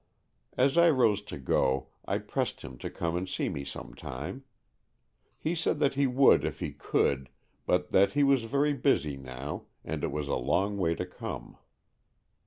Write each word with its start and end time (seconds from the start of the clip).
As 0.57 0.79
I 0.79 0.89
rose 0.89 1.21
to 1.21 1.37
go 1.37 1.89
I 2.05 2.17
pressed 2.17 2.61
him 2.63 2.79
to 2.79 2.89
come 2.89 3.15
and 3.15 3.29
see 3.29 3.45
n 3.45 3.55
e 3.57 3.63
some 3.63 3.93
time. 3.93 4.43
He 5.37 5.53
said 5.53 5.77
that 5.77 5.93
he 5.93 6.07
would 6.07 6.43
if 6.43 6.59
AN 6.59 6.69
EXCHANGE 6.69 6.71
OF 6.71 6.79
SOULS 6.79 6.79
63 6.79 7.01
he 7.09 7.13
could, 7.13 7.29
but 7.67 7.91
that 7.91 8.13
he 8.13 8.23
was 8.23 8.43
very 8.45 8.73
busy 8.73 9.15
now, 9.15 9.65
and 9.85 10.03
it 10.03 10.11
was 10.11 10.27
a 10.27 10.35
long 10.35 10.79
way 10.79 10.95
to 10.95 11.05
come. 11.05 11.55